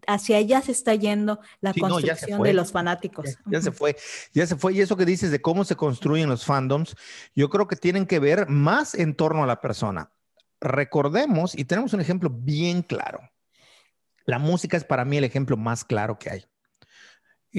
[0.06, 3.38] hacia allá se está yendo la construcción de los fanáticos.
[3.46, 3.96] Ya, se fue,
[4.34, 4.74] ya se fue.
[4.74, 6.96] Y eso que dices de cómo se construyen los fandoms,
[7.36, 10.12] yo creo que tienen que ver más en torno a la persona.
[10.60, 13.20] Recordemos, y tenemos un ejemplo bien claro.
[14.26, 16.46] La música es para mí el ejemplo más claro que hay.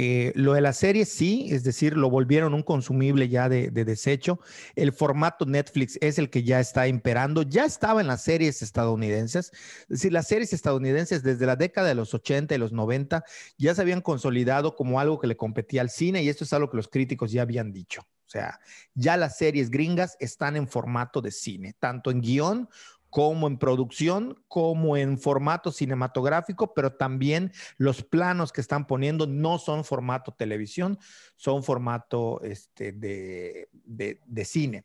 [0.01, 4.39] Eh, lo de la serie sí, es decir, lo volvieron un consumible ya de, desecho.
[4.77, 7.43] El formato Netflix es el que ya está imperando.
[7.43, 9.51] Ya estaba en las series estadounidenses.
[9.83, 13.25] Es decir, las series estadounidenses desde la década de los 80 y los 90
[13.57, 16.71] ya se habían consolidado como algo que le competía al cine y esto es algo
[16.71, 18.03] que los críticos ya habían dicho.
[18.03, 18.61] O sea,
[18.95, 22.69] ya las series gringas están en formato de cine, tanto en guion
[23.11, 29.59] como en producción, como en formato cinematográfico, pero también los planos que están poniendo no
[29.59, 30.99] son formato televisión,
[31.37, 34.85] son formato este, de, de, cine.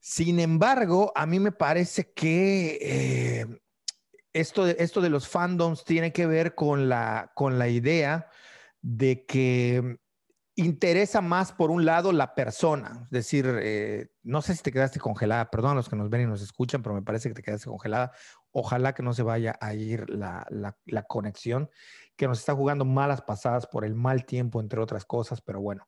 [0.00, 3.46] Sin embargo, a mí me parece que eh,
[4.32, 8.28] esto, de, esto de los fandoms tiene que ver con la, con la idea
[8.80, 9.98] de que
[10.56, 13.02] interesa más, por un lado, la persona.
[13.04, 16.22] Es decir, eh, no sé si te quedaste congelada, perdón a los que nos ven
[16.22, 18.12] y nos escuchan, pero me parece que te quedaste congelada.
[18.50, 21.70] Ojalá que no se vaya a ir la, la conexión,
[22.16, 25.86] que nos está jugando malas pasadas por el mal tiempo, entre otras cosas, pero bueno.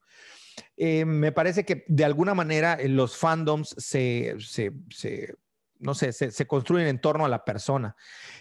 [0.76, 5.34] Eh, me parece que de alguna manera eh, los fandoms se, se, se
[5.78, 7.96] no sé, se, construyen en torno a la persona,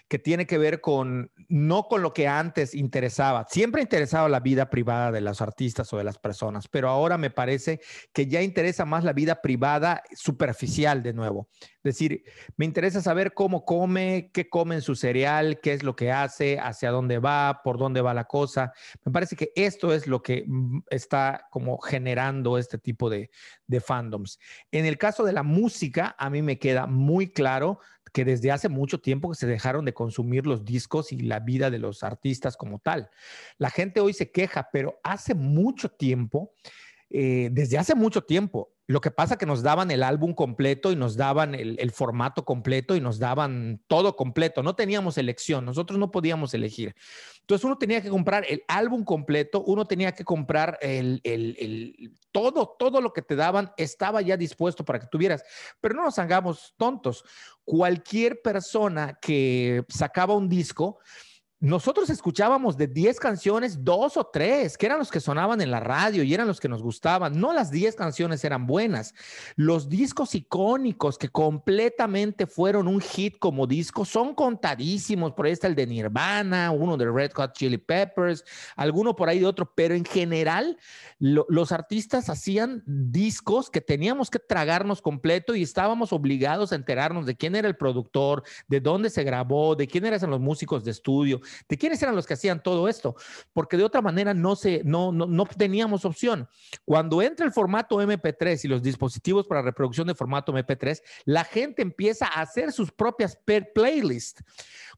[0.08, 3.46] que tiene que ver con, no con lo que antes interesaba.
[3.50, 7.18] Siempre ha interesado la vida privada de los artistas o de las personas, pero ahora
[7.18, 7.80] me parece
[8.14, 11.50] que ya interesa más la vida privada superficial de nuevo.
[11.88, 12.24] Es decir,
[12.58, 16.60] me interesa saber cómo come, qué come en su cereal, qué es lo que hace,
[16.60, 18.74] hacia dónde va, por dónde va la cosa.
[19.06, 23.30] Me parece que esto es lo que mm, está como generando este tipo de,
[23.68, 24.40] de fandoms.
[24.72, 27.80] En el caso de la música, a mí me queda muy claro
[28.14, 31.70] que desde hace mucho tiempo que se dejaron de consumir los discos y la vida
[31.70, 33.10] de los artistas como tal.
[33.58, 36.54] La gente hoy se queja, pero hace mucho tiempo,
[37.10, 40.96] eh, desde hace mucho tiempo, lo que pasa que nos daban el álbum completo y
[40.96, 44.64] nos daban el, formato completo y nos daban todo completo.
[44.64, 46.96] No teníamos elección, nosotros no podíamos elegir.
[47.42, 51.22] Entonces uno tenía que comprar el álbum completo, uno tenía que comprar el,
[52.32, 55.44] todo, todo lo que te daban estaba ya dispuesto para que tuvieras.
[55.82, 57.26] Pero no nos hagamos tontos.
[57.66, 61.00] Cualquier persona que sacaba un disco,
[61.60, 65.80] nosotros escuchábamos de 10 canciones, dos o tres, que eran los que sonaban en la
[65.80, 67.40] radio y eran los que nos gustaban.
[67.40, 69.16] No las 10 canciones eran buenas.
[69.56, 75.34] Los discos icónicos que completamente fueron un hit como disco son contadísimos.
[75.34, 78.44] Por ahí está el de Nirvana, uno de Red Hot Chili Peppers,
[78.76, 80.78] alguno por ahí de otro, pero en general
[81.18, 87.36] los artistas hacían discos que teníamos que tragarnos completo y estábamos obligados a enterarnos de
[87.36, 91.42] quién era el productor, de dónde se grabó, de quién eran los músicos de estudio
[91.68, 93.16] de quiénes eran los que hacían todo esto,
[93.54, 96.48] porque de otra manera no, se, no, no, no teníamos opción.
[96.86, 101.82] Cuando entra el formato MP3 y los dispositivos para reproducción de formato MP3, la gente
[101.82, 103.38] empieza a hacer sus propias
[103.74, 104.44] playlists.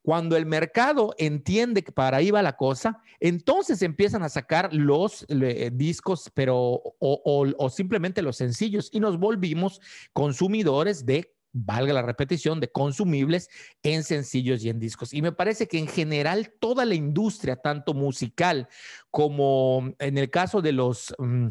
[0.01, 5.25] Cuando el mercado entiende que para ahí va la cosa, entonces empiezan a sacar los
[5.27, 9.81] eh, discos, pero o simplemente los sencillos y nos volvimos
[10.13, 13.49] consumidores de valga la repetición, de consumibles
[13.83, 15.13] en sencillos y en discos.
[15.13, 18.67] Y me parece que en general toda la industria, tanto musical
[19.11, 21.13] como en el caso de los...
[21.17, 21.47] Mm,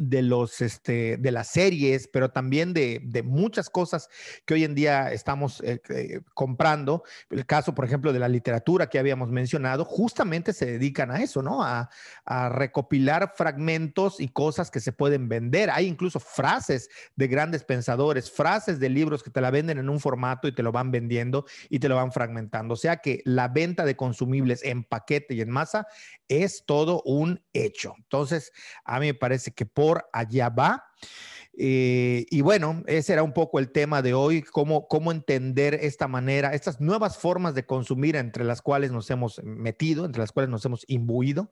[0.00, 4.08] de los este, de las series, pero también de, de muchas cosas
[4.46, 7.04] que hoy en día estamos eh, eh, comprando.
[7.28, 11.42] El caso, por ejemplo, de la literatura que habíamos mencionado, justamente se dedican a eso,
[11.42, 11.62] ¿no?
[11.62, 11.90] A,
[12.24, 15.68] a, recopilar fragmentos y cosas que se pueden vender.
[15.70, 20.00] Hay incluso frases de grandes pensadores, frases de libros que te la venden en un
[20.00, 22.72] formato y te lo van vendiendo y te lo van fragmentando.
[22.72, 25.86] O sea que la venta de consumibles en paquete y en masa
[26.30, 27.92] es todo un hecho.
[27.98, 28.52] Entonces,
[28.84, 30.84] a mí me parece que por allá va.
[31.62, 36.08] Eh, y bueno, ese era un poco el tema de hoy, cómo, cómo entender esta
[36.08, 40.48] manera, estas nuevas formas de consumir entre las cuales nos hemos metido, entre las cuales
[40.48, 41.50] nos hemos imbuido.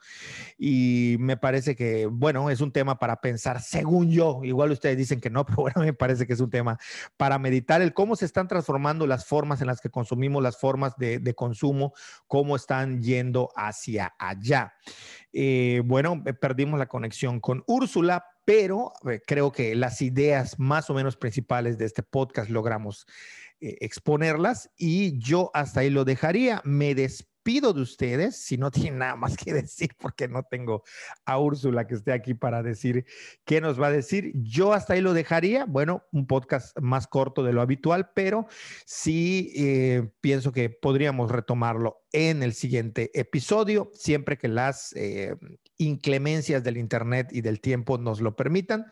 [0.56, 5.20] Y me parece que, bueno, es un tema para pensar, según yo, igual ustedes dicen
[5.20, 6.78] que no, pero bueno, me parece que es un tema
[7.18, 10.96] para meditar el cómo se están transformando las formas en las que consumimos, las formas
[10.96, 11.92] de, consumo,
[12.26, 14.72] cómo están yendo hacia allá.
[15.34, 20.94] Eh, bueno, perdimos la conexión con Úrsula, pero eh, creo que las ideas más o
[20.94, 23.06] menos principales de este podcast logramos
[23.60, 26.62] eh, exponerlas y yo hasta ahí lo dejaría.
[26.64, 30.82] Me despido de ustedes si no tienen nada más que decir porque no tengo
[31.26, 33.04] a Úrsula que esté aquí para decir
[33.44, 34.32] qué nos va a decir.
[34.36, 35.66] Yo hasta ahí lo dejaría.
[35.66, 38.46] Bueno, un podcast más corto de lo habitual, pero
[38.86, 44.94] sí eh, pienso que podríamos retomarlo en el siguiente episodio, siempre que las
[45.78, 48.86] inclemencias del Internet y del tiempo nos lo permitan.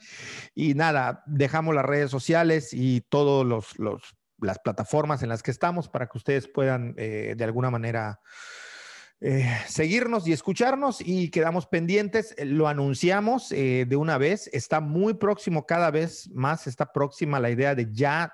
[0.54, 5.50] Y nada, dejamos las redes sociales y todas los, los, las plataformas en las que
[5.50, 8.20] estamos para que ustedes puedan eh, de alguna manera
[9.20, 12.34] eh, seguirnos y escucharnos y quedamos pendientes.
[12.38, 14.48] Lo anunciamos eh, de una vez.
[14.52, 18.32] Está muy próximo cada vez más, está próxima la idea de ya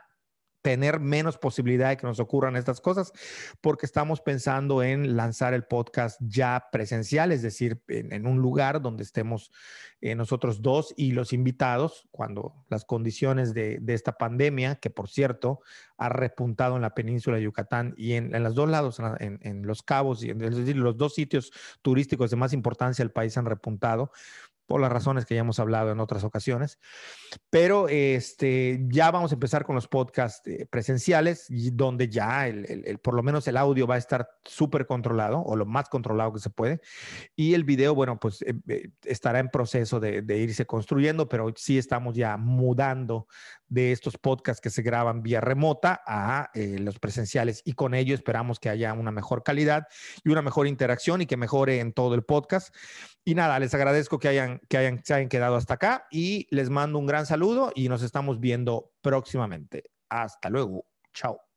[0.62, 3.12] tener menos posibilidad de que nos ocurran estas cosas,
[3.61, 9.03] porque estamos pensando en lanzar el podcast ya presencial, es decir, en, un lugar donde
[9.03, 9.51] estemos
[10.01, 15.61] eh, nosotros dos y los invitados, cuando las condiciones de, esta pandemia, que por cierto
[15.99, 20.24] ha repuntado en la península de Yucatán y en, los dos lados, en, Los Cabos,
[20.24, 24.12] y en, es decir, los dos sitios turísticos de más importancia del país han repuntado
[24.81, 26.79] las razones que ya hemos hablado en otras ocasiones.
[27.51, 33.14] Pero este, ya vamos a empezar con los podcasts eh, presenciales, donde ya el, por
[33.14, 36.51] lo menos el audio va a estar súper controlado o lo más controlado que se
[36.51, 36.81] puede.
[37.37, 41.79] Y el video, bueno, pues eh, eh, estará en proceso de irse construyendo, pero sí
[41.79, 43.27] estamos ya mudando
[43.73, 48.14] de estos podcasts que se graban vía remota a eh, los presenciales y con ello
[48.14, 49.87] esperamos que haya una mejor calidad
[50.23, 52.75] y una mejor interacción y que mejore en todo el podcast.
[53.25, 56.68] Y nada, les agradezco que hayan, que hayan, se hayan quedado hasta acá y les
[56.68, 59.85] mando un gran saludo y nos estamos viendo próximamente.
[60.11, 60.85] Hasta luego.
[61.14, 61.51] Chao.